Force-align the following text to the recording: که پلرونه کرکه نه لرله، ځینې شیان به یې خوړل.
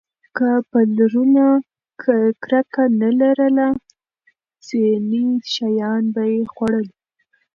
که 0.35 0.49
پلرونه 0.71 1.45
کرکه 2.41 2.83
نه 2.99 3.09
لرله، 3.19 3.67
ځینې 4.67 5.23
شیان 5.53 6.03
به 6.13 6.23
یې 6.33 6.41
خوړل. 6.53 6.87